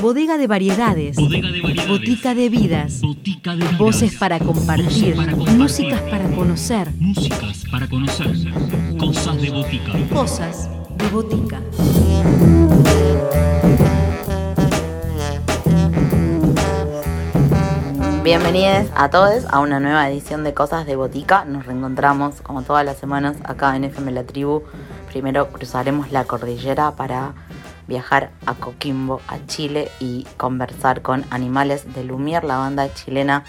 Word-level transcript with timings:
Bodega 0.00 0.36
de 0.36 0.46
variedades. 0.46 1.16
Bodega 1.16 1.50
de 1.50 1.62
variedades. 1.62 1.88
Botica 1.88 2.34
de 2.34 2.48
vidas. 2.50 3.00
Botica 3.00 3.50
de 3.52 3.56
vidas. 3.56 3.78
Voces 3.78 4.14
para 4.16 4.38
compartir. 4.38 5.14
Voces 5.14 5.16
para 5.16 5.32
compartir. 5.32 5.58
Músicas 5.58 6.00
para 6.02 6.28
conocer. 6.28 6.92
Músicas 6.98 7.64
para 7.70 7.88
conocer. 7.88 8.36
Cosas 8.98 9.40
de 9.40 9.50
botica. 9.50 9.92
Cosas 10.12 10.68
de 10.98 11.08
botica. 11.08 11.60
Bienvenidos 18.22 18.88
a 18.94 19.08
todos 19.08 19.44
a 19.48 19.60
una 19.60 19.80
nueva 19.80 20.10
edición 20.10 20.44
de 20.44 20.52
Cosas 20.52 20.84
de 20.84 20.96
Botica. 20.96 21.44
Nos 21.46 21.64
reencontramos 21.64 22.42
como 22.42 22.62
todas 22.62 22.84
las 22.84 22.98
semanas 22.98 23.36
acá 23.44 23.74
en 23.76 23.84
FM 23.84 24.12
La 24.12 24.24
Tribu. 24.24 24.62
Primero 25.08 25.48
cruzaremos 25.48 26.12
la 26.12 26.24
cordillera 26.24 26.96
para 26.96 27.34
viajar 27.88 28.30
a 28.46 28.54
Coquimbo, 28.54 29.20
a 29.28 29.38
Chile 29.46 29.90
y 30.00 30.24
conversar 30.36 31.02
con 31.02 31.24
Animales 31.30 31.94
de 31.94 32.04
Lumier, 32.04 32.44
la 32.44 32.56
banda 32.58 32.92
chilena 32.92 33.44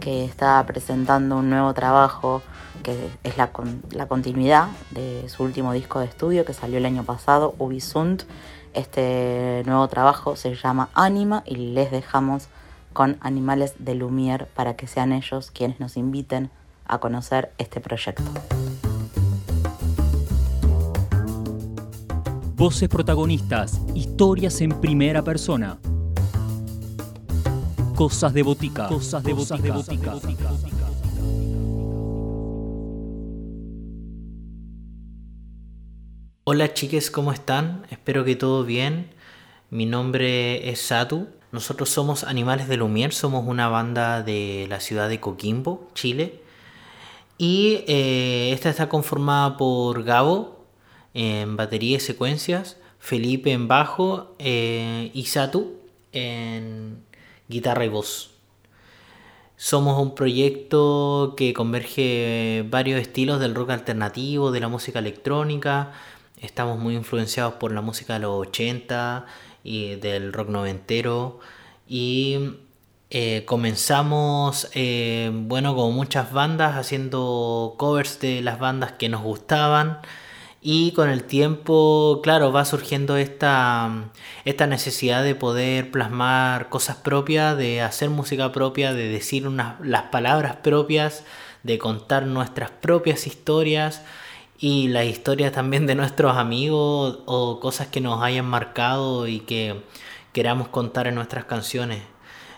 que 0.00 0.24
está 0.24 0.64
presentando 0.66 1.38
un 1.38 1.50
nuevo 1.50 1.74
trabajo 1.74 2.42
que 2.82 3.10
es 3.24 3.36
la, 3.36 3.48
con- 3.50 3.82
la 3.90 4.06
continuidad 4.06 4.68
de 4.92 5.28
su 5.28 5.42
último 5.42 5.72
disco 5.72 5.98
de 5.98 6.06
estudio 6.06 6.44
que 6.44 6.54
salió 6.54 6.78
el 6.78 6.86
año 6.86 7.02
pasado, 7.02 7.54
Ubisunt. 7.58 8.22
Este 8.74 9.62
nuevo 9.66 9.88
trabajo 9.88 10.36
se 10.36 10.54
llama 10.54 10.88
Anima 10.94 11.42
y 11.44 11.56
les 11.56 11.90
dejamos 11.90 12.48
con 12.92 13.16
Animales 13.20 13.74
de 13.78 13.94
Lumier 13.94 14.46
para 14.54 14.76
que 14.76 14.86
sean 14.86 15.12
ellos 15.12 15.50
quienes 15.50 15.80
nos 15.80 15.96
inviten 15.96 16.50
a 16.86 16.98
conocer 16.98 17.52
este 17.58 17.80
proyecto. 17.80 18.22
Voces 22.58 22.88
protagonistas. 22.88 23.80
Historias 23.94 24.60
en 24.62 24.80
primera 24.80 25.22
persona. 25.22 25.78
Cosas 27.94 28.34
de 28.34 28.42
botica. 28.42 28.88
Cosas 28.88 29.22
de 29.22 29.32
botica. 29.32 29.76
Hola 36.42 36.74
chiques, 36.74 37.12
¿cómo 37.12 37.32
están? 37.32 37.86
Espero 37.90 38.24
que 38.24 38.34
todo 38.34 38.64
bien. 38.64 39.10
Mi 39.70 39.86
nombre 39.86 40.68
es 40.68 40.80
Satu. 40.80 41.28
Nosotros 41.52 41.90
somos 41.90 42.24
Animales 42.24 42.66
de 42.66 42.76
Lumier, 42.76 43.12
somos 43.12 43.46
una 43.46 43.68
banda 43.68 44.24
de 44.24 44.66
la 44.68 44.80
ciudad 44.80 45.08
de 45.08 45.20
Coquimbo, 45.20 45.86
Chile. 45.94 46.42
Y 47.38 47.84
eh, 47.86 48.50
esta 48.52 48.68
está 48.68 48.88
conformada 48.88 49.56
por 49.56 50.02
Gabo 50.02 50.57
en 51.18 51.56
batería 51.56 51.96
y 51.96 52.00
secuencias, 52.00 52.76
Felipe 53.00 53.50
en 53.50 53.66
bajo 53.66 54.36
eh, 54.38 55.10
y 55.12 55.24
Satu 55.24 55.74
en 56.12 57.02
guitarra 57.48 57.84
y 57.84 57.88
voz. 57.88 58.30
Somos 59.56 60.00
un 60.00 60.14
proyecto 60.14 61.34
que 61.36 61.54
converge 61.54 62.64
varios 62.70 63.00
estilos 63.00 63.40
del 63.40 63.56
rock 63.56 63.70
alternativo, 63.70 64.52
de 64.52 64.60
la 64.60 64.68
música 64.68 65.00
electrónica. 65.00 65.90
Estamos 66.40 66.78
muy 66.78 66.94
influenciados 66.94 67.54
por 67.54 67.72
la 67.72 67.80
música 67.80 68.12
de 68.12 68.20
los 68.20 68.46
80 68.46 69.26
y 69.64 69.96
del 69.96 70.32
rock 70.32 70.50
noventero. 70.50 71.40
Y 71.88 72.58
eh, 73.10 73.42
comenzamos, 73.44 74.70
eh, 74.74 75.32
bueno, 75.34 75.74
como 75.74 75.90
muchas 75.90 76.32
bandas, 76.32 76.76
haciendo 76.76 77.74
covers 77.76 78.20
de 78.20 78.40
las 78.40 78.60
bandas 78.60 78.92
que 78.92 79.08
nos 79.08 79.22
gustaban. 79.22 79.98
Y 80.60 80.92
con 80.92 81.08
el 81.08 81.22
tiempo, 81.24 82.20
claro, 82.22 82.50
va 82.50 82.64
surgiendo 82.64 83.16
esta, 83.16 84.10
esta 84.44 84.66
necesidad 84.66 85.22
de 85.22 85.36
poder 85.36 85.92
plasmar 85.92 86.68
cosas 86.68 86.96
propias, 86.96 87.56
de 87.56 87.80
hacer 87.80 88.10
música 88.10 88.50
propia, 88.50 88.92
de 88.92 89.08
decir 89.08 89.46
unas, 89.46 89.80
las 89.80 90.04
palabras 90.04 90.56
propias, 90.56 91.24
de 91.62 91.78
contar 91.78 92.26
nuestras 92.26 92.70
propias 92.70 93.26
historias 93.28 94.02
y 94.58 94.88
las 94.88 95.04
historias 95.06 95.52
también 95.52 95.86
de 95.86 95.94
nuestros 95.94 96.36
amigos 96.36 97.20
o 97.26 97.60
cosas 97.60 97.86
que 97.86 98.00
nos 98.00 98.20
hayan 98.22 98.46
marcado 98.46 99.28
y 99.28 99.40
que 99.40 99.80
queramos 100.32 100.68
contar 100.68 101.06
en 101.06 101.14
nuestras 101.14 101.44
canciones. 101.44 102.02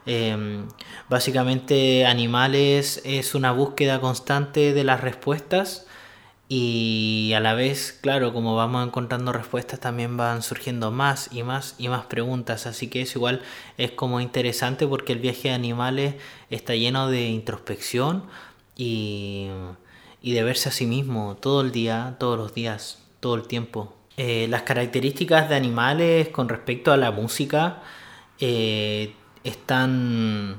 Eh, 0.06 0.64
básicamente 1.10 2.06
Animales 2.06 3.02
es 3.04 3.34
una 3.34 3.52
búsqueda 3.52 4.00
constante 4.00 4.72
de 4.72 4.84
las 4.84 5.02
respuestas 5.02 5.86
y 6.52 7.32
a 7.36 7.38
la 7.38 7.54
vez, 7.54 7.96
claro, 8.02 8.32
como 8.32 8.56
vamos 8.56 8.84
encontrando 8.84 9.32
respuestas 9.32 9.78
también 9.78 10.16
van 10.16 10.42
surgiendo 10.42 10.90
más 10.90 11.28
y 11.30 11.44
más 11.44 11.76
y 11.78 11.88
más 11.88 12.06
preguntas, 12.06 12.66
así 12.66 12.88
que 12.88 13.02
eso 13.02 13.20
igual 13.20 13.42
es 13.78 13.92
como 13.92 14.20
interesante 14.20 14.84
porque 14.88 15.12
el 15.12 15.20
viaje 15.20 15.50
de 15.50 15.54
Animales 15.54 16.16
está 16.50 16.74
lleno 16.74 17.08
de 17.08 17.28
introspección 17.28 18.24
y, 18.76 19.46
y 20.20 20.32
de 20.32 20.42
verse 20.42 20.70
a 20.70 20.72
sí 20.72 20.86
mismo 20.86 21.36
todo 21.40 21.60
el 21.60 21.70
día, 21.70 22.16
todos 22.18 22.36
los 22.36 22.52
días, 22.52 22.98
todo 23.20 23.36
el 23.36 23.46
tiempo. 23.46 23.94
Eh, 24.16 24.48
las 24.50 24.62
características 24.62 25.48
de 25.48 25.54
Animales 25.54 26.30
con 26.30 26.48
respecto 26.48 26.90
a 26.90 26.96
la 26.96 27.12
música 27.12 27.80
eh, 28.40 29.14
están 29.44 30.56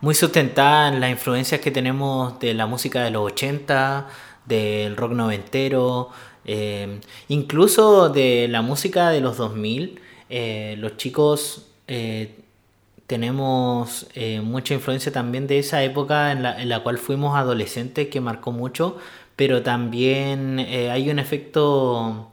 muy 0.00 0.14
sustentadas 0.14 0.92
en 0.92 1.00
las 1.00 1.10
influencias 1.10 1.60
que 1.60 1.72
tenemos 1.72 2.38
de 2.38 2.54
la 2.54 2.66
música 2.66 3.02
de 3.02 3.10
los 3.10 3.32
80, 3.32 4.06
del 4.46 4.96
rock 4.96 5.12
noventero, 5.12 6.10
eh, 6.44 7.00
incluso 7.28 8.08
de 8.10 8.48
la 8.48 8.62
música 8.62 9.10
de 9.10 9.20
los 9.20 9.36
2000. 9.36 10.00
eh, 10.28 10.76
los 10.78 10.96
chicos 10.96 11.66
eh, 11.88 12.36
tenemos 13.06 14.06
eh, 14.14 14.40
mucha 14.40 14.74
influencia 14.74 15.12
también 15.12 15.46
de 15.46 15.58
esa 15.58 15.82
época 15.82 16.32
en 16.32 16.42
la, 16.42 16.60
en 16.62 16.68
la 16.68 16.82
cual 16.82 16.98
fuimos 16.98 17.36
adolescentes 17.36 18.08
que 18.08 18.20
marcó 18.20 18.52
mucho, 18.52 18.96
pero 19.36 19.62
también 19.62 20.58
hay 20.60 21.10
un 21.10 21.18
efecto 21.18 22.30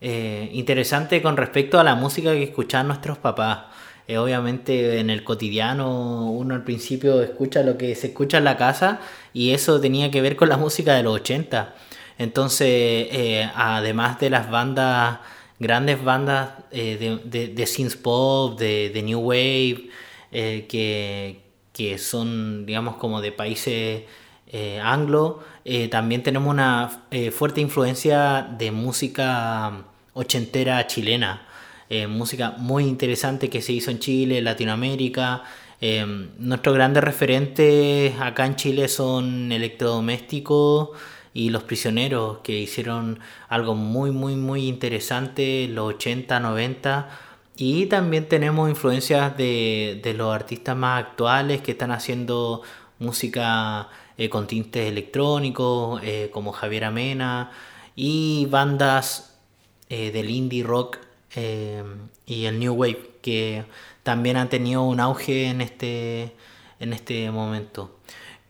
interesante 0.00 1.20
con 1.22 1.36
respecto 1.36 1.78
a 1.78 1.84
la 1.84 1.94
música 1.94 2.32
que 2.32 2.42
escuchaban 2.44 2.88
nuestros 2.88 3.18
papás. 3.18 3.64
Eh, 4.10 4.18
obviamente 4.18 4.98
en 4.98 5.08
el 5.08 5.22
cotidiano 5.22 6.32
uno 6.32 6.56
al 6.56 6.64
principio 6.64 7.22
escucha 7.22 7.62
lo 7.62 7.78
que 7.78 7.94
se 7.94 8.08
escucha 8.08 8.38
en 8.38 8.44
la 8.44 8.56
casa 8.56 8.98
y 9.32 9.52
eso 9.52 9.80
tenía 9.80 10.10
que 10.10 10.20
ver 10.20 10.34
con 10.34 10.48
la 10.48 10.56
música 10.56 10.94
de 10.94 11.04
los 11.04 11.14
80. 11.14 11.76
Entonces, 12.18 12.66
eh, 12.68 13.48
además 13.54 14.18
de 14.18 14.30
las 14.30 14.50
bandas, 14.50 15.20
grandes 15.60 16.02
bandas 16.02 16.54
eh, 16.72 16.96
de, 16.98 17.20
de, 17.24 17.54
de 17.54 17.66
synth 17.68 18.02
pop, 18.02 18.58
de, 18.58 19.00
new 19.04 19.20
wave, 19.20 19.90
que, 20.32 21.42
que 21.72 21.98
son, 21.98 22.66
digamos, 22.66 22.96
como 22.96 23.20
de 23.20 23.30
países 23.30 24.02
anglo, 24.82 25.44
también 25.90 26.24
tenemos 26.24 26.52
una 26.52 27.04
fuerte 27.30 27.60
influencia 27.60 28.42
de 28.58 28.72
música 28.72 29.84
ochentera 30.14 30.84
chilena. 30.88 31.46
Eh, 31.92 32.06
música 32.06 32.54
muy 32.56 32.84
interesante 32.84 33.50
que 33.50 33.60
se 33.60 33.72
hizo 33.72 33.90
en 33.90 33.98
Chile, 33.98 34.40
Latinoamérica. 34.42 35.42
Eh, 35.80 36.06
nuestros 36.38 36.76
grandes 36.76 37.02
referentes 37.02 38.14
acá 38.20 38.46
en 38.46 38.54
Chile 38.54 38.86
son 38.86 39.50
Electrodomésticos 39.50 40.90
y 41.34 41.50
Los 41.50 41.64
Prisioneros, 41.64 42.38
que 42.44 42.60
hicieron 42.60 43.18
algo 43.48 43.74
muy, 43.74 44.12
muy, 44.12 44.36
muy 44.36 44.68
interesante 44.68 45.66
los 45.68 45.94
80, 45.94 46.38
90. 46.38 47.08
Y 47.56 47.86
también 47.86 48.28
tenemos 48.28 48.70
influencias 48.70 49.36
de, 49.36 50.00
de 50.00 50.14
los 50.14 50.32
artistas 50.32 50.76
más 50.76 51.04
actuales 51.04 51.60
que 51.60 51.72
están 51.72 51.90
haciendo 51.90 52.62
música 53.00 53.88
eh, 54.16 54.28
con 54.28 54.46
tintes 54.46 54.88
electrónicos, 54.88 56.00
como 56.30 56.52
Javier 56.52 56.84
Amena, 56.84 57.50
y 57.96 58.46
bandas 58.48 59.40
del 59.88 60.30
indie 60.30 60.62
rock 60.62 61.09
eh, 61.34 61.84
y 62.26 62.44
el 62.46 62.58
new 62.58 62.74
wave, 62.74 63.10
que 63.22 63.64
también 64.02 64.36
han 64.36 64.48
tenido 64.48 64.82
un 64.82 65.00
auge 65.00 65.46
en 65.46 65.60
este, 65.60 66.34
en 66.78 66.92
este 66.92 67.30
momento. 67.30 67.98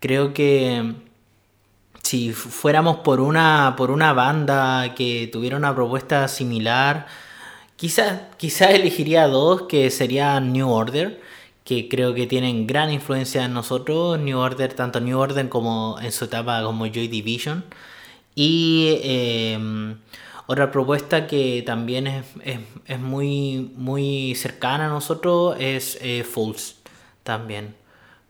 Creo 0.00 0.32
que 0.32 0.94
si 2.03 2.32
fuéramos 2.32 2.99
por 2.99 3.21
una, 3.21 3.75
por 3.77 3.91
una 3.91 4.12
banda 4.12 4.94
que 4.94 5.29
tuviera 5.32 5.56
una 5.56 5.75
propuesta 5.75 6.29
similar, 6.29 7.06
quizás 7.77 8.23
quizá 8.37 8.71
elegiría 8.71 9.26
dos, 9.29 9.62
que 9.62 9.91
serían 9.91 10.53
New 10.53 10.71
Order, 10.71 11.21
que 11.65 11.88
creo 11.88 12.15
que 12.15 12.26
tienen 12.26 12.67
gran 12.67 12.91
influencia 12.93 13.44
en 13.44 13.55
nosotros, 13.55 14.19
New 14.19 14.38
Order, 14.38 14.73
tanto 14.75 15.00
New 15.00 15.19
Order 15.19 15.49
como 15.49 15.99
en 16.00 16.12
su 16.12 16.25
etapa 16.25 16.62
como 16.62 16.87
Joy 16.87 17.09
Division. 17.09 17.65
Y 18.35 18.99
eh, 19.03 19.59
otra 20.50 20.73
propuesta 20.73 21.29
que 21.29 21.62
también 21.64 22.08
es, 22.08 22.26
es, 22.43 22.58
es, 22.87 22.99
muy, 22.99 23.70
muy 23.76 24.35
cercana 24.35 24.87
a 24.87 24.88
nosotros 24.88 25.56
es 25.61 25.97
eh, 26.02 26.25
Falls 26.25 26.81
también. 27.23 27.76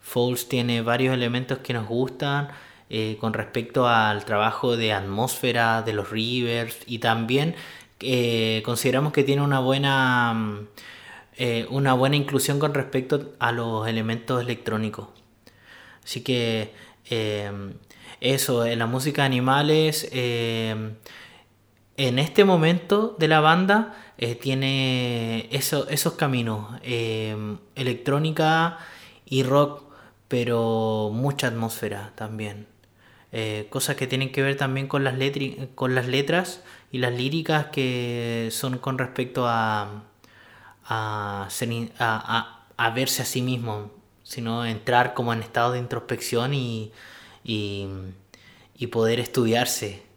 Falls 0.02 0.46
tiene 0.46 0.82
varios 0.82 1.14
elementos 1.14 1.60
que 1.60 1.72
nos 1.72 1.88
gustan 1.88 2.48
eh, 2.90 3.16
con 3.18 3.32
respecto 3.32 3.88
al 3.88 4.26
trabajo 4.26 4.76
de 4.76 4.92
atmósfera 4.92 5.80
de 5.80 5.94
los 5.94 6.10
Rivers 6.10 6.76
y 6.86 6.98
también 6.98 7.54
eh, 8.00 8.60
consideramos 8.66 9.14
que 9.14 9.24
tiene 9.24 9.40
una 9.40 9.60
buena 9.60 10.66
eh, 11.38 11.66
una 11.70 11.94
buena 11.94 12.16
inclusión 12.16 12.58
con 12.58 12.74
respecto 12.74 13.32
a 13.38 13.50
los 13.50 13.88
elementos 13.88 14.42
electrónicos. 14.42 15.08
Así 16.04 16.20
que 16.20 16.74
eso, 18.20 18.66
en 18.66 18.78
la 18.78 18.86
música 18.86 19.22
de 19.22 19.26
animales, 19.26 20.10
en 22.06 22.18
este 22.18 22.44
momento 22.44 23.14
de 23.18 23.28
la 23.28 23.40
banda 23.40 23.94
tiene 24.40 25.48
esos 25.50 26.14
caminos, 26.14 26.80
electrónica 27.74 28.78
y 29.26 29.42
rock, 29.42 29.82
pero 30.28 31.10
mucha 31.12 31.48
atmósfera 31.48 32.12
también. 32.14 32.66
cosas 33.68 33.96
que 33.96 34.06
tienen 34.06 34.32
que 34.32 34.42
ver 34.42 34.56
también 34.56 34.88
con 34.88 35.04
las, 35.04 35.14
letras 35.18 36.62
y 36.90 36.98
las 36.98 37.12
líricas 37.12 37.66
que 37.66 38.48
son 38.50 38.78
con 38.78 38.96
respecto 38.96 39.46
a, 39.46 40.04
a, 40.84 41.48
a, 42.76 42.90
verse 42.90 43.22
a 43.22 43.24
sí 43.26 43.42
mismo, 43.42 43.90
sino 44.22 44.64
entrar 44.64 45.12
como 45.12 45.32
en 45.34 45.42
estado 45.42 45.72
de 45.72 45.78
introspección 45.78 46.54
y, 46.54 46.92
y, 47.44 47.86
poder 48.90 49.20
estudiarse 49.20 50.09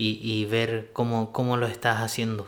y, 0.00 0.44
ver 0.44 0.90
cómo, 0.92 1.32
cómo, 1.32 1.56
lo 1.56 1.66
estás 1.66 2.00
haciendo. 2.00 2.46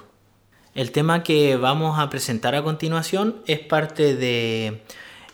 El 0.75 0.93
tema 0.93 1.25
que 1.25 1.57
vamos 1.57 1.99
a 1.99 2.09
presentar 2.09 2.55
a 2.55 2.63
continuación 2.63 3.43
es 3.47 3.59
parte 3.59 4.15
de 4.15 4.83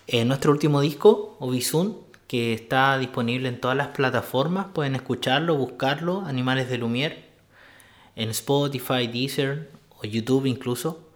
eh, 0.06 0.24
nuestro 0.24 0.50
último 0.50 0.80
disco, 0.80 1.36
Obisun, 1.40 1.98
que 2.26 2.54
está 2.54 2.96
disponible 2.96 3.48
en 3.48 3.60
todas 3.60 3.76
las 3.76 3.88
plataformas. 3.88 4.68
Pueden 4.72 4.94
escucharlo, 4.94 5.56
buscarlo, 5.56 6.22
Animales 6.22 6.70
de 6.70 6.78
Lumière, 6.78 7.16
en 8.16 8.30
Spotify, 8.30 9.06
Deezer 9.08 9.70
o 9.98 10.06
YouTube 10.06 10.46
incluso. 10.46 11.10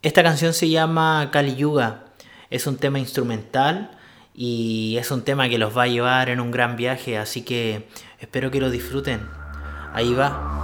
Esta 0.00 0.22
canción 0.22 0.54
se 0.54 0.70
llama 0.70 1.28
Kali 1.32 1.54
Yuga. 1.54 2.06
Es 2.48 2.66
un 2.66 2.78
tema 2.78 2.98
instrumental 2.98 3.90
y 4.34 4.96
es 4.98 5.10
un 5.10 5.22
tema 5.22 5.50
que 5.50 5.58
los 5.58 5.76
va 5.76 5.82
a 5.82 5.88
llevar 5.88 6.30
en 6.30 6.40
un 6.40 6.50
gran 6.50 6.76
viaje, 6.76 7.18
así 7.18 7.42
que 7.42 7.88
espero 8.20 8.50
que 8.50 8.60
lo 8.60 8.70
disfruten. 8.70 9.43
Ahí 9.94 10.12
va. 10.12 10.63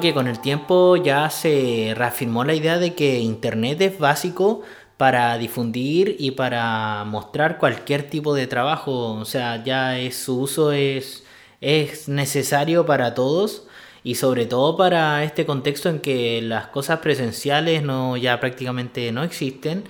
Que 0.00 0.14
con 0.14 0.26
el 0.28 0.40
tiempo 0.40 0.96
ya 0.96 1.30
se 1.30 1.92
reafirmó 1.96 2.44
la 2.44 2.54
idea 2.54 2.78
de 2.78 2.94
que 2.94 3.20
Internet 3.20 3.80
es 3.80 3.98
básico 3.98 4.62
para 4.96 5.36
difundir 5.38 6.16
y 6.18 6.32
para 6.32 7.04
mostrar 7.04 7.58
cualquier 7.58 8.08
tipo 8.08 8.34
de 8.34 8.46
trabajo. 8.46 9.14
O 9.14 9.24
sea, 9.24 9.62
ya 9.64 9.98
es, 9.98 10.16
su 10.16 10.40
uso 10.40 10.72
es, 10.72 11.24
es 11.60 12.08
necesario 12.08 12.86
para 12.86 13.14
todos 13.14 13.66
y 14.02 14.14
sobre 14.14 14.46
todo 14.46 14.76
para 14.76 15.24
este 15.24 15.46
contexto 15.46 15.88
en 15.88 16.00
que 16.00 16.40
las 16.42 16.68
cosas 16.68 17.00
presenciales 17.00 17.82
no, 17.82 18.16
ya 18.16 18.40
prácticamente 18.40 19.12
no 19.12 19.24
existen 19.24 19.84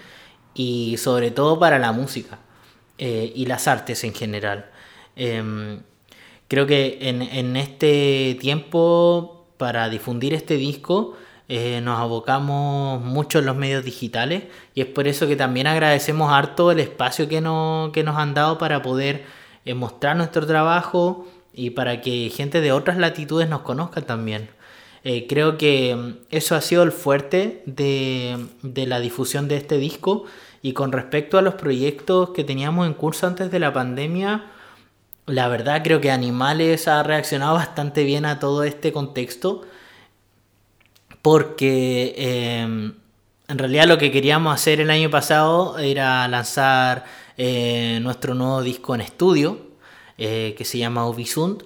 y 0.54 0.96
sobre 0.98 1.30
todo 1.30 1.58
para 1.58 1.78
la 1.78 1.92
música 1.92 2.38
eh, 2.98 3.32
y 3.34 3.46
las 3.46 3.68
artes 3.68 4.04
en 4.04 4.14
general. 4.14 4.70
Em, 5.16 5.82
creo 6.48 6.66
que 6.66 6.98
en, 7.02 7.22
en 7.22 7.56
este 7.56 8.36
tiempo 8.40 9.35
para 9.56 9.88
difundir 9.88 10.34
este 10.34 10.56
disco 10.56 11.16
eh, 11.48 11.80
nos 11.80 12.00
abocamos 12.00 13.00
mucho 13.00 13.38
en 13.38 13.46
los 13.46 13.54
medios 13.54 13.84
digitales 13.84 14.44
y 14.74 14.80
es 14.80 14.86
por 14.88 15.06
eso 15.06 15.28
que 15.28 15.36
también 15.36 15.68
agradecemos 15.68 16.32
harto 16.32 16.72
el 16.72 16.80
espacio 16.80 17.28
que, 17.28 17.40
no, 17.40 17.90
que 17.92 18.02
nos 18.02 18.16
han 18.16 18.34
dado 18.34 18.58
para 18.58 18.82
poder 18.82 19.24
eh, 19.64 19.74
mostrar 19.74 20.16
nuestro 20.16 20.44
trabajo 20.44 21.28
y 21.54 21.70
para 21.70 22.00
que 22.00 22.30
gente 22.34 22.60
de 22.60 22.72
otras 22.72 22.98
latitudes 22.98 23.48
nos 23.48 23.60
conozca 23.60 24.02
también. 24.02 24.48
Eh, 25.04 25.28
creo 25.28 25.56
que 25.56 25.94
mm, 25.94 26.14
eso 26.30 26.56
ha 26.56 26.60
sido 26.60 26.82
el 26.82 26.90
fuerte 26.90 27.62
de, 27.66 28.48
de 28.62 28.86
la 28.88 28.98
difusión 28.98 29.46
de 29.46 29.56
este 29.56 29.78
disco 29.78 30.24
y 30.62 30.72
con 30.72 30.90
respecto 30.90 31.38
a 31.38 31.42
los 31.42 31.54
proyectos 31.54 32.30
que 32.30 32.42
teníamos 32.42 32.88
en 32.88 32.94
curso 32.94 33.24
antes 33.28 33.52
de 33.52 33.60
la 33.60 33.72
pandemia, 33.72 34.46
la 35.26 35.48
verdad 35.48 35.82
creo 35.82 36.00
que 36.00 36.10
Animales 36.10 36.88
ha 36.88 37.02
reaccionado 37.02 37.54
bastante 37.54 38.04
bien 38.04 38.24
a 38.24 38.38
todo 38.38 38.62
este 38.64 38.92
contexto 38.92 39.62
porque 41.22 42.14
em, 42.16 42.94
en 43.48 43.58
realidad 43.58 43.86
lo 43.86 43.98
que 43.98 44.12
queríamos 44.12 44.54
hacer 44.54 44.80
el 44.80 44.90
año 44.90 45.10
pasado 45.10 45.78
era 45.78 46.26
lanzar 46.28 47.04
eh, 47.36 47.98
nuestro 48.00 48.34
nuevo 48.34 48.62
disco 48.62 48.94
en 48.94 49.00
estudio, 49.00 49.58
eh, 50.18 50.54
que 50.56 50.64
se 50.64 50.78
llama 50.78 51.08
Ubisund. 51.08 51.64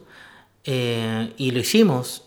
Eh, 0.64 1.32
y 1.38 1.52
lo 1.52 1.60
hicimos, 1.60 2.24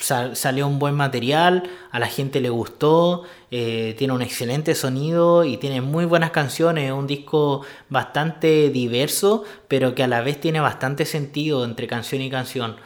salió 0.00 0.66
un 0.66 0.78
buen 0.78 0.94
material, 0.94 1.70
a 1.92 1.98
la 2.00 2.08
gente 2.08 2.40
le 2.40 2.50
gustó, 2.50 3.22
tiene 3.48 4.12
un 4.12 4.22
excelente 4.22 4.74
sonido 4.74 5.44
y 5.44 5.56
tiene 5.56 5.80
muy 5.80 6.04
buenas 6.04 6.32
canciones, 6.32 6.92
un 6.92 7.06
disco 7.06 7.62
bastante 7.88 8.70
diverso, 8.70 9.44
pero 9.68 9.94
que 9.94 10.02
a 10.02 10.08
la 10.08 10.20
vez 10.20 10.40
tiene 10.40 10.60
bastante 10.60 11.04
sentido 11.04 11.64
entre 11.64 11.86
canción 11.86 12.22
y 12.22 12.30
canción. 12.30 12.76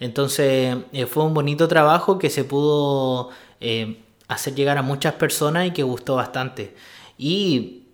Entonces 0.00 0.76
eh, 0.92 1.06
fue 1.06 1.24
un 1.24 1.34
bonito 1.34 1.68
trabajo 1.68 2.18
que 2.18 2.30
se 2.30 2.44
pudo 2.44 3.30
eh, 3.60 4.02
hacer 4.28 4.54
llegar 4.54 4.78
a 4.78 4.82
muchas 4.82 5.14
personas 5.14 5.66
y 5.66 5.70
que 5.72 5.82
gustó 5.82 6.16
bastante. 6.16 6.74
Y 7.16 7.87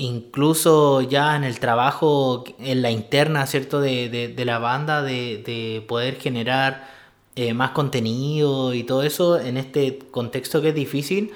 incluso 0.00 1.02
ya 1.02 1.36
en 1.36 1.44
el 1.44 1.60
trabajo, 1.60 2.44
en 2.58 2.82
la 2.82 2.90
interna, 2.90 3.46
¿cierto? 3.46 3.80
De, 3.80 4.34
la 4.44 4.58
banda, 4.58 5.02
de, 5.02 5.84
poder 5.86 6.16
generar 6.18 6.88
eh, 7.36 7.52
más 7.54 7.72
contenido 7.72 8.74
y 8.74 8.84
todo 8.84 9.02
eso 9.02 9.38
en 9.38 9.56
este 9.58 9.98
contexto 10.10 10.62
que 10.62 10.70
es 10.70 10.74
difícil. 10.74 11.32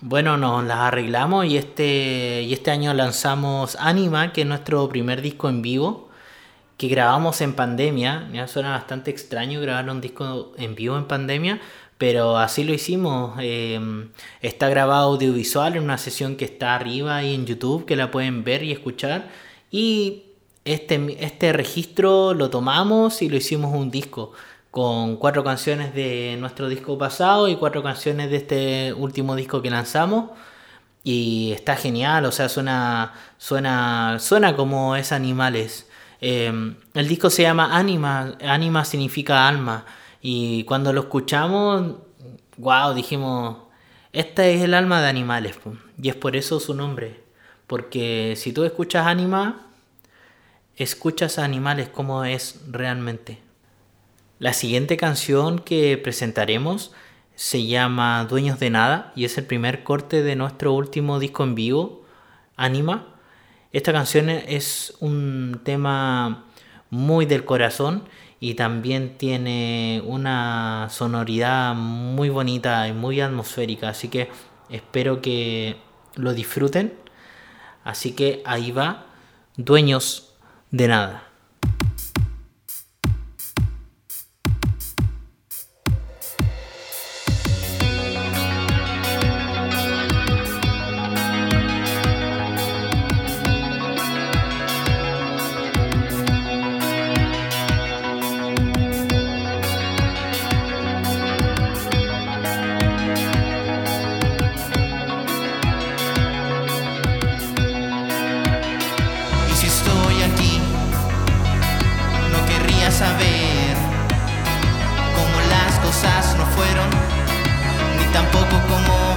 Bueno, 0.00 0.36
nos 0.36 0.64
las 0.64 0.78
arreglamos 0.78 1.46
y 1.46 1.56
este, 1.56 2.42
y 2.42 2.52
este 2.52 2.70
año 2.70 2.94
lanzamos 2.94 3.76
Anima, 3.80 4.32
que 4.32 4.42
es 4.42 4.46
nuestro 4.46 4.88
primer 4.88 5.20
disco 5.22 5.48
en 5.48 5.62
vivo 5.62 6.08
que 6.76 6.88
grabamos 6.88 7.40
en 7.40 7.54
pandemia. 7.54 8.28
Ya 8.32 8.46
suena 8.46 8.70
bastante 8.70 9.10
extraño 9.10 9.60
grabar 9.60 9.88
un 9.90 10.00
disco 10.00 10.52
en 10.56 10.74
vivo 10.74 10.96
en 10.96 11.06
pandemia, 11.06 11.60
pero 11.98 12.38
así 12.38 12.64
lo 12.64 12.74
hicimos. 12.74 13.36
Eh, 13.40 13.80
está 14.42 14.68
grabado 14.68 15.12
audiovisual 15.12 15.76
en 15.76 15.84
una 15.84 15.98
sesión 15.98 16.36
que 16.36 16.44
está 16.44 16.74
arriba 16.74 17.16
ahí 17.16 17.34
en 17.34 17.46
YouTube, 17.46 17.86
que 17.86 17.96
la 17.96 18.10
pueden 18.10 18.44
ver 18.44 18.62
y 18.62 18.72
escuchar. 18.72 19.28
Y 19.70 20.24
este, 20.64 21.16
este 21.24 21.52
registro 21.52 22.34
lo 22.34 22.50
tomamos 22.50 23.22
y 23.22 23.28
lo 23.28 23.36
hicimos 23.36 23.74
un 23.74 23.90
disco 23.90 24.32
con 24.70 25.16
cuatro 25.16 25.42
canciones 25.42 25.94
de 25.94 26.36
nuestro 26.38 26.68
disco 26.68 26.98
pasado 26.98 27.48
y 27.48 27.56
cuatro 27.56 27.82
canciones 27.82 28.30
de 28.30 28.36
este 28.36 28.92
último 28.92 29.34
disco 29.36 29.62
que 29.62 29.70
lanzamos. 29.70 30.30
Y 31.02 31.52
está 31.52 31.76
genial, 31.76 32.26
o 32.26 32.32
sea, 32.32 32.48
suena, 32.48 33.14
suena, 33.38 34.18
suena 34.20 34.56
como 34.56 34.96
es 34.96 35.12
Animales. 35.12 35.88
Em, 36.20 36.76
el 36.94 37.08
disco 37.08 37.30
se 37.30 37.42
llama 37.42 37.76
Anima, 37.76 38.36
Anima 38.42 38.84
significa 38.84 39.48
alma. 39.48 39.86
Y 40.20 40.64
cuando 40.64 40.92
lo 40.92 41.02
escuchamos, 41.02 41.96
wow, 42.56 42.94
dijimos, 42.94 43.58
esta 44.12 44.46
es 44.46 44.62
el 44.62 44.74
alma 44.74 45.00
de 45.02 45.08
animales. 45.08 45.58
Y 46.00 46.08
es 46.08 46.14
por 46.14 46.36
eso 46.36 46.60
su 46.60 46.74
nombre. 46.74 47.22
Porque 47.66 48.34
si 48.36 48.52
tú 48.52 48.64
escuchas 48.64 49.06
Anima, 49.06 49.66
escuchas 50.76 51.38
a 51.38 51.44
animales 51.44 51.88
como 51.88 52.24
es 52.24 52.60
realmente. 52.68 53.38
La 54.38 54.52
siguiente 54.52 54.96
canción 54.96 55.58
que 55.58 55.96
presentaremos 55.96 56.92
se 57.34 57.66
llama 57.66 58.24
Dueños 58.24 58.58
de 58.58 58.70
Nada 58.70 59.12
y 59.16 59.24
es 59.24 59.36
el 59.38 59.46
primer 59.46 59.82
corte 59.82 60.22
de 60.22 60.36
nuestro 60.36 60.72
último 60.72 61.18
disco 61.18 61.44
en 61.44 61.54
vivo, 61.54 62.04
Anima. 62.56 63.14
Esta 63.72 63.92
canción 63.92 64.30
es 64.30 64.94
un 65.00 65.60
tema 65.64 66.44
muy 66.90 67.26
del 67.26 67.44
corazón 67.44 68.04
y 68.40 68.54
también 68.54 69.16
tiene 69.16 70.02
una 70.04 70.88
sonoridad 70.90 71.74
muy 71.74 72.28
bonita 72.28 72.86
y 72.88 72.92
muy 72.92 73.20
atmosférica, 73.20 73.88
así 73.88 74.08
que 74.08 74.28
espero 74.68 75.20
que 75.20 75.76
lo 76.16 76.34
disfruten. 76.34 76.94
Así 77.84 78.12
que 78.12 78.42
ahí 78.44 78.72
va, 78.72 79.06
dueños 79.56 80.34
de 80.72 80.88
nada. 80.88 81.22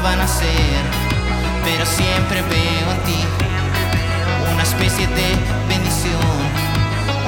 van 0.03 0.19
a 0.21 0.27
ser, 0.27 0.83
pero 1.63 1.85
siempre 1.85 2.41
veo 2.43 2.91
en 2.91 3.03
ti 3.03 3.23
una 4.53 4.63
especie 4.63 5.07
de 5.07 5.35
bendición, 5.67 6.21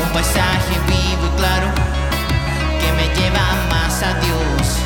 un 0.01 0.09
paisaje 0.13 0.75
vivo 0.87 1.25
y 1.33 1.37
claro 1.37 1.67
que 2.79 2.91
me 2.93 3.13
lleva 3.15 3.41
más 3.69 4.01
a 4.03 4.13
Dios. 4.19 4.80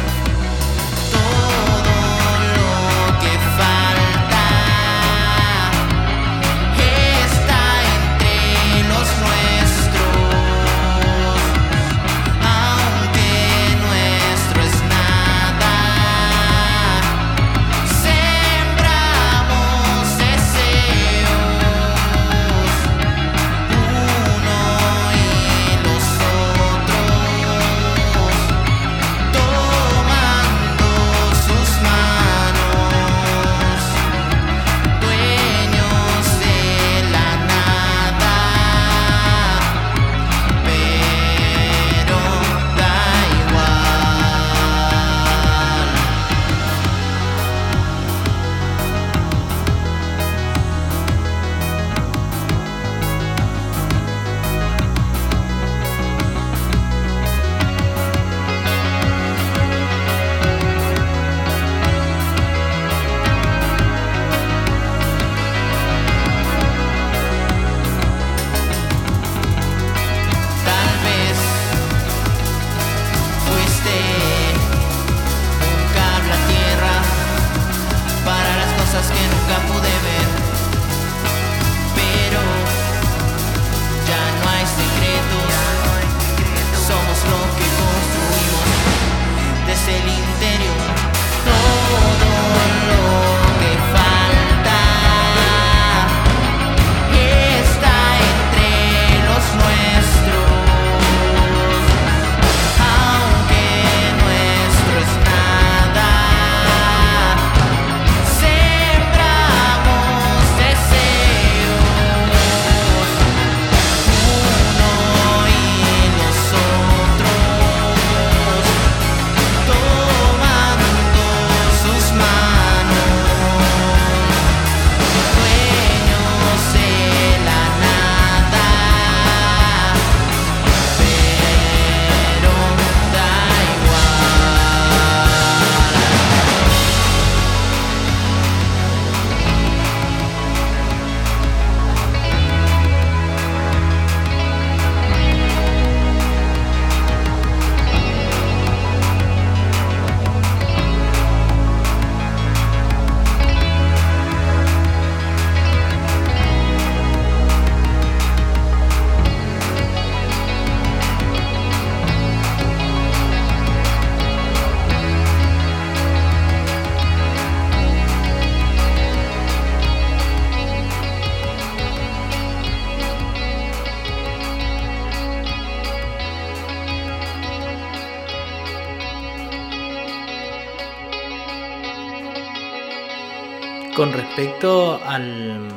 Respecto 184.35 184.99
al, 185.01 185.69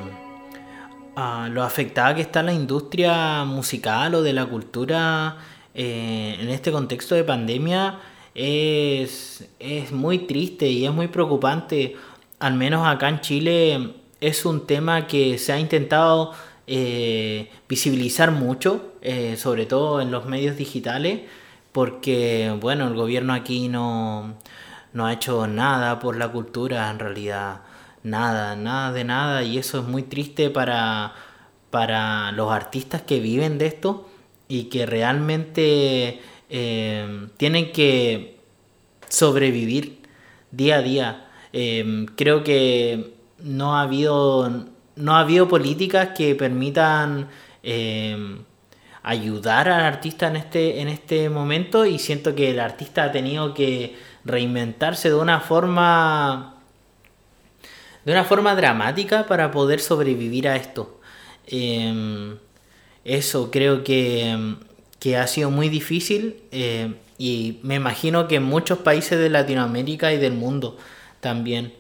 a 1.15 1.49
lo 1.49 1.63
afectada 1.63 2.17
que 2.17 2.23
está 2.23 2.43
la 2.43 2.53
industria 2.53 3.45
musical 3.45 4.17
o 4.17 4.23
de 4.23 4.33
la 4.33 4.47
cultura 4.47 5.37
eh, 5.75 6.37
en 6.41 6.49
este 6.49 6.73
contexto 6.73 7.15
de 7.15 7.23
pandemia, 7.23 8.01
es, 8.35 9.49
es 9.61 9.93
muy 9.93 10.27
triste 10.27 10.67
y 10.67 10.85
es 10.87 10.93
muy 10.93 11.07
preocupante. 11.07 11.95
Al 12.41 12.55
menos 12.55 12.85
acá 12.85 13.09
en 13.09 13.21
Chile 13.21 13.95
es 14.21 14.45
un 14.45 14.67
tema 14.67 15.07
que 15.07 15.39
se 15.39 15.53
ha 15.53 15.61
intentado 15.61 16.33
eh, 16.67 17.53
visibilizar 17.69 18.33
mucho, 18.33 18.95
eh, 19.03 19.37
sobre 19.37 19.67
todo 19.67 20.01
en 20.01 20.11
los 20.11 20.27
medios 20.27 20.57
digitales, 20.57 21.21
porque 21.71 22.53
bueno, 22.61 22.89
el 22.89 22.95
gobierno 22.95 23.35
aquí 23.35 23.69
no, 23.69 24.35
no 24.95 25.07
ha 25.07 25.13
hecho 25.13 25.47
nada 25.47 26.01
por 26.01 26.17
la 26.17 26.33
cultura 26.33 26.91
en 26.91 26.99
realidad 26.99 27.61
nada, 28.03 28.57
nada 28.57 28.93
de 28.93 29.05
nada 29.05 29.43
y 29.43 29.59
eso 29.59 29.81
es 29.81 29.85
muy 29.85 30.03
triste 30.03 30.51
para, 30.51 31.15
para 31.71 32.33
los 32.33 32.51
artistas 32.53 33.03
que 33.03 33.21
viven 33.21 33.59
de 33.59 33.67
esto 33.67 34.09
y 34.49 34.65
que 34.65 34.87
realmente 34.87 36.21
eh, 36.49 37.29
tienen 37.37 37.73
que 37.73 38.39
sobrevivir 39.09 40.03
día 40.51 40.77
a 40.77 40.83
día. 40.83 41.29
Eh, 41.53 42.07
creo 42.17 42.45
que 42.45 43.15
no 43.39 43.77
ha 43.77 43.83
habido, 43.83 44.67
no 44.97 45.17
ha 45.17 45.21
habido 45.21 45.49
políticas 45.49 46.11
que 46.17 46.35
permitan 46.35 47.29
eh, 47.63 48.39
ayudar 49.03 49.69
al 49.69 49.83
artista 49.83 50.29
en 50.29 50.37
este, 50.37 50.81
en 50.81 50.89
este 50.89 51.31
momento 51.31 51.87
y 51.87 51.99
siento 51.99 52.35
que 52.35 52.51
el 52.51 52.61
artista 52.61 53.05
ha 53.05 53.13
tenido 53.13 53.55
que 53.55 53.97
reinventarse 54.25 55.09
de 55.09 55.15
una 55.15 55.41
forma 55.41 56.58
de 58.09 58.15
una 58.15 58.25
forma 58.25 58.55
dramática 58.55 59.27
para 59.27 59.51
poder 59.51 59.81
sobrevivir 59.81 60.49
a 60.49 60.57
esto. 60.57 60.99
Em, 61.47 62.39
eso 63.05 63.51
creo 63.51 63.85
que, 63.85 64.57
ha 65.15 65.27
sido 65.27 65.51
muy 65.51 65.69
difícil 65.69 66.37
eh, 66.51 66.95
y 67.19 67.59
me 67.63 67.75
imagino 67.75 68.27
que 68.27 68.37
en 68.37 68.45
muchos 68.45 68.79
países 68.79 69.19
de 69.19 69.29
Latinoamérica 69.29 70.11
y 70.11 70.17
del 70.17 70.33
mundo 70.33 70.79
también. 71.21 71.75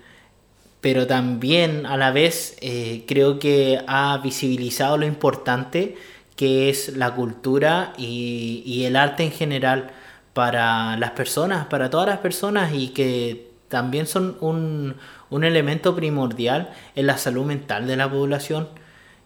Pero 0.82 1.06
también 1.06 1.86
a 1.86 1.96
la 1.96 2.10
vez 2.10 2.58
eh, 2.60 3.04
creo 3.08 3.38
que 3.38 3.80
ha 3.86 4.18
visibilizado 4.22 4.98
lo 4.98 5.06
importante 5.06 5.96
que 6.36 6.68
es 6.68 6.94
la 6.94 7.14
cultura 7.14 7.94
y, 7.96 8.62
y 8.66 8.84
el 8.84 8.96
arte 8.96 9.22
en 9.22 9.32
general 9.32 9.92
para 10.34 10.98
las 10.98 11.12
personas, 11.12 11.68
para 11.68 11.88
todas 11.88 12.06
las 12.06 12.18
personas 12.18 12.74
y 12.74 12.88
que 12.88 13.47
también 13.68 14.06
son 14.06 14.36
un, 14.40 14.96
un 15.30 15.44
elemento 15.44 15.94
primordial 15.94 16.72
en 16.94 17.06
la 17.06 17.18
salud 17.18 17.44
mental 17.44 17.86
de 17.86 17.96
la 17.96 18.10
población. 18.10 18.68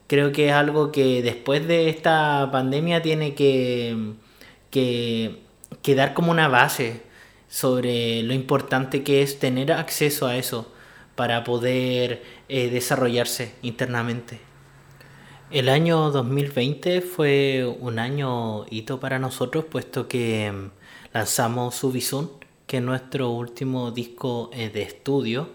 Creo 0.06 0.32
que 0.32 0.48
es 0.48 0.52
algo 0.52 0.92
que 0.92 1.22
después 1.22 1.66
de 1.66 1.88
esta 1.88 2.50
pandemia 2.52 3.02
tiene 3.02 3.34
que, 3.34 4.14
que, 4.70 5.94
dar 5.94 6.14
como 6.14 6.30
una 6.30 6.48
base 6.48 7.02
sobre 7.48 8.22
lo 8.22 8.34
importante 8.34 9.02
que 9.04 9.22
es 9.22 9.38
tener 9.38 9.72
acceso 9.72 10.26
a 10.26 10.36
eso 10.36 10.72
para 11.14 11.44
poder 11.44 12.22
eh, 12.48 12.70
desarrollarse 12.70 13.54
internamente. 13.62 14.40
El 15.50 15.68
año 15.68 16.10
2020 16.10 17.02
fue 17.02 17.66
un 17.80 17.98
año 17.98 18.64
hito 18.70 19.00
para 19.00 19.18
nosotros 19.18 19.66
puesto 19.66 20.08
que 20.08 20.50
mm, 20.50 20.70
lanzamos 21.12 21.74
Subizun, 21.74 22.30
que 22.72 22.78
es 22.78 22.82
nuestro 22.82 23.28
último 23.28 23.90
disco 23.90 24.48
eh, 24.50 24.70
de 24.70 24.80
estudio 24.80 25.50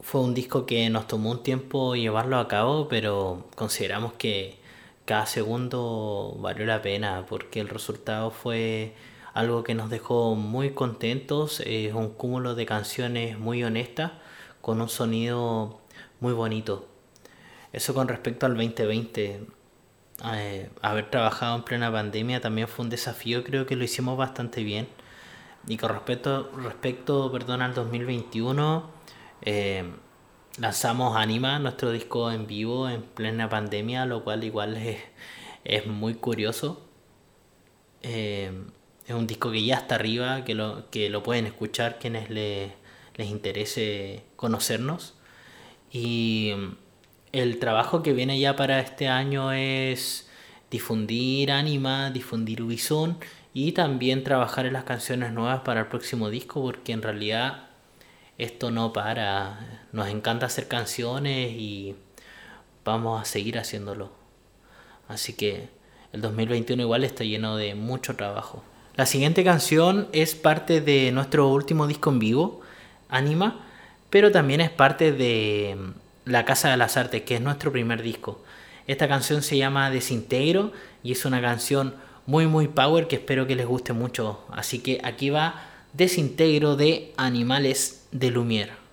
fue 0.00 0.22
un 0.22 0.34
disco 0.34 0.66
que 0.66 0.90
nos 0.90 1.06
tomó 1.06 1.30
un 1.30 1.44
tiempo 1.44 1.94
llevarlo 1.94 2.38
a 2.38 2.48
cabo, 2.48 2.88
pero 2.88 3.46
consideramos 3.54 4.14
que 4.14 4.58
cada 5.04 5.26
segundo 5.26 6.36
valió 6.40 6.66
la 6.66 6.82
pena 6.82 7.24
porque 7.28 7.60
el 7.60 7.68
resultado 7.68 8.32
fue 8.32 8.96
algo 9.34 9.62
que 9.62 9.76
nos 9.76 9.88
dejó 9.88 10.34
muy 10.34 10.70
contentos, 10.70 11.60
es 11.64 11.94
un 11.94 12.10
cúmulo 12.10 12.56
de 12.56 12.66
canciones 12.66 13.38
muy 13.38 13.62
honestas 13.62 14.10
con 14.62 14.80
un 14.80 14.88
sonido 14.88 15.78
muy 16.18 16.32
bonito. 16.32 16.88
Eso 17.72 17.94
con 17.94 18.08
respecto 18.08 18.46
al 18.46 18.56
2020. 18.56 19.46
Eh, 20.32 20.70
haber 20.82 21.08
trabajado 21.10 21.54
en 21.54 21.62
plena 21.62 21.92
pandemia 21.92 22.40
también 22.40 22.66
fue 22.66 22.84
un 22.84 22.90
desafío, 22.90 23.44
creo 23.44 23.64
que 23.64 23.76
lo 23.76 23.84
hicimos 23.84 24.18
bastante 24.18 24.64
bien. 24.64 24.88
Y 25.66 25.76
con 25.76 25.90
respecto, 25.90 26.50
respecto 26.56 27.32
perdón, 27.32 27.62
al 27.62 27.74
2021, 27.74 28.90
eh, 29.42 29.84
lanzamos 30.58 31.16
Anima, 31.16 31.58
nuestro 31.58 31.90
disco 31.90 32.30
en 32.30 32.46
vivo 32.46 32.88
en 32.88 33.02
plena 33.02 33.48
pandemia, 33.48 34.04
lo 34.04 34.24
cual 34.24 34.44
igual 34.44 34.76
es, 34.76 35.86
muy 35.86 36.14
curioso. 36.14 36.82
Eh, 38.02 38.52
es 39.06 39.14
un 39.14 39.26
disco 39.26 39.50
que 39.50 39.64
ya 39.64 39.76
está 39.76 39.94
arriba, 39.94 40.44
que 40.44 40.54
lo, 40.54 40.90
que 40.90 41.08
lo 41.08 41.22
pueden 41.22 41.46
escuchar 41.46 41.98
quienes 41.98 42.30
les 42.30 42.72
interese 43.18 44.24
conocernos. 44.36 45.14
Y 45.90 46.52
el 47.32 47.58
trabajo 47.58 48.02
que 48.02 48.12
viene 48.12 48.38
ya 48.38 48.56
para 48.56 48.80
este 48.80 49.08
año 49.08 49.52
es 49.52 50.28
difundir 50.70 51.52
Anima, 51.52 52.10
difundir 52.10 52.62
Ubizun 52.62 53.18
y 53.54 53.72
también 53.72 54.24
trabajar 54.24 54.66
en 54.66 54.72
las 54.72 54.84
canciones 54.84 55.32
nuevas 55.32 55.60
para 55.60 55.80
el 55.80 55.86
próximo 55.86 56.28
disco 56.28 56.60
porque 56.60 56.92
en 56.92 57.02
realidad 57.02 57.68
esto 58.36 58.72
no 58.72 58.92
para. 58.92 59.86
Nos 59.92 60.08
encanta 60.08 60.46
hacer 60.46 60.66
canciones 60.66 61.52
y 61.52 61.94
vamos 62.84 63.22
a 63.22 63.24
seguir 63.24 63.56
haciéndolo. 63.58 64.10
Así 65.06 65.34
que 65.34 65.68
el 66.12 66.20
2021 66.20 66.82
igual 66.82 67.04
está 67.04 67.22
lleno 67.22 67.56
de 67.56 67.76
mucho 67.76 68.16
trabajo. 68.16 68.64
La 68.96 69.06
siguiente 69.06 69.44
canción 69.44 70.08
es 70.12 70.34
parte 70.34 70.80
de 70.80 71.12
nuestro 71.12 71.48
último 71.48 71.86
disco 71.86 72.10
en 72.10 72.18
vivo, 72.18 72.60
Anima, 73.08 73.66
pero 74.10 74.32
también 74.32 74.60
es 74.60 74.70
parte 74.70 75.12
de 75.12 75.76
La 76.24 76.44
Casa 76.44 76.70
de 76.70 76.76
las 76.76 76.96
Artes, 76.96 77.22
que 77.22 77.36
es 77.36 77.40
nuestro 77.40 77.70
primer 77.70 78.02
disco. 78.02 78.40
Esta 78.88 79.06
canción 79.06 79.42
se 79.42 79.56
llama 79.56 79.90
Desintegro 79.90 80.72
y 81.04 81.12
es 81.12 81.24
una 81.24 81.40
canción 81.40 81.94
muy 82.26 82.46
muy 82.46 82.68
power 82.68 83.08
que 83.08 83.16
espero 83.16 83.46
que 83.46 83.56
les 83.56 83.66
guste 83.66 83.92
mucho. 83.92 84.44
Así 84.50 84.78
que 84.80 85.00
aquí 85.02 85.30
va 85.30 85.62
Desintegro 85.92 86.76
de 86.76 87.12
Animales 87.16 88.06
de 88.12 88.30
Lumière. 88.30 88.83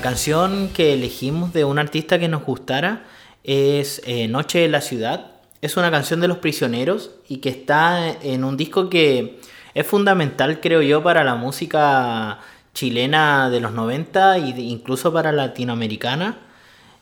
La 0.00 0.04
canción 0.04 0.70
que 0.72 0.94
elegimos 0.94 1.52
de 1.52 1.66
un 1.66 1.78
artista 1.78 2.18
que 2.18 2.26
nos 2.26 2.42
gustara 2.42 3.04
es 3.44 4.00
eh, 4.06 4.28
Noche 4.28 4.64
en 4.64 4.72
la 4.72 4.80
Ciudad. 4.80 5.32
Es 5.60 5.76
una 5.76 5.90
canción 5.90 6.20
de 6.20 6.28
Los 6.28 6.38
Prisioneros 6.38 7.10
y 7.28 7.36
que 7.36 7.50
está 7.50 8.08
en 8.22 8.44
un 8.44 8.56
disco 8.56 8.88
que 8.88 9.40
es 9.74 9.86
fundamental, 9.86 10.60
creo 10.60 10.80
yo, 10.80 11.02
para 11.02 11.22
la 11.22 11.34
música 11.34 12.38
chilena 12.72 13.50
de 13.50 13.60
los 13.60 13.72
90 13.72 14.38
e 14.38 14.40
incluso 14.62 15.12
para 15.12 15.32
latinoamericana. 15.32 16.38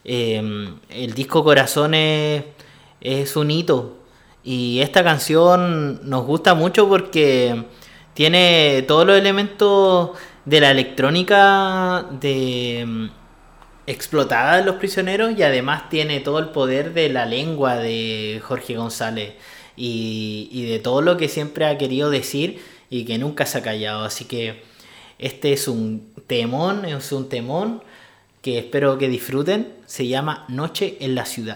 Eh, 0.03 0.67
el 0.89 1.13
disco 1.13 1.41
Corazones 1.41 2.43
es 2.99 3.35
un 3.37 3.49
hito 3.49 3.99
y 4.43 4.81
esta 4.81 5.05
canción 5.05 6.01
nos 6.03 6.25
gusta 6.25 6.53
mucho 6.53 6.89
porque 6.89 7.63
tiene 8.13 8.83
todos 8.85 9.07
los 9.07 9.17
elementos 9.17 10.09
de 10.45 10.61
la 10.61 10.71
electrónica 10.71 12.05
de 12.19 12.85
mm, 12.87 13.09
explotada 13.87 14.57
de 14.57 14.65
los 14.65 14.75
prisioneros 14.75 15.37
y 15.37 15.43
además 15.43 15.89
tiene 15.89 16.19
todo 16.19 16.39
el 16.39 16.49
poder 16.49 16.93
de 16.93 17.09
la 17.09 17.25
lengua 17.25 17.75
de 17.77 18.41
Jorge 18.43 18.75
González 18.75 19.33
y, 19.75 20.49
y 20.51 20.65
de 20.65 20.79
todo 20.79 21.01
lo 21.01 21.17
que 21.17 21.27
siempre 21.27 21.65
ha 21.65 21.77
querido 21.77 22.09
decir 22.09 22.61
y 22.89 23.05
que 23.05 23.17
nunca 23.17 23.45
se 23.45 23.57
ha 23.57 23.61
callado. 23.61 24.03
Así 24.03 24.25
que 24.25 24.61
este 25.17 25.53
es 25.53 25.67
un 25.67 26.13
temón, 26.27 26.85
es 26.85 27.11
un 27.11 27.29
temón 27.29 27.83
que 28.41 28.57
espero 28.57 28.97
que 28.97 29.09
disfruten. 29.09 29.73
Se 29.85 30.07
llama 30.07 30.45
Noche 30.47 30.97
en 30.99 31.15
la 31.15 31.25
Ciudad. 31.25 31.55